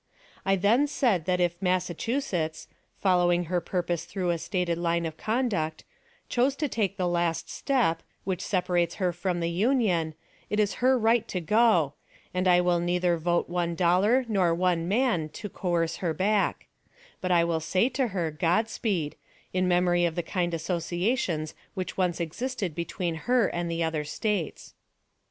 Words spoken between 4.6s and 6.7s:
line of conduct chose to